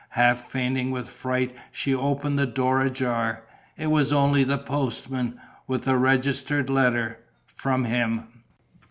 Half 0.17 0.49
fainting 0.49 0.89
with 0.89 1.07
fright, 1.07 1.55
she 1.71 1.93
opened 1.93 2.39
the 2.39 2.47
door 2.47 2.81
ajar. 2.81 3.43
It 3.77 3.85
was 3.91 4.11
only 4.11 4.43
the 4.43 4.57
postman, 4.57 5.39
with 5.67 5.87
a 5.87 5.95
registered 5.95 6.71
letter... 6.71 7.19
from 7.45 7.83
him! 7.83 8.23